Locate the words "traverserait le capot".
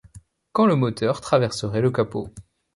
1.21-2.33